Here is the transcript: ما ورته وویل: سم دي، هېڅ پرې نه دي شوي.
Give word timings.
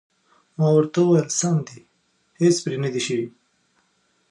ما 0.57 0.67
ورته 0.75 0.97
وویل: 1.01 1.29
سم 1.39 1.55
دي، 1.67 1.79
هېڅ 2.41 2.55
پرې 2.63 2.77
نه 2.83 2.89
دي 2.93 3.01
شوي. 3.07 3.27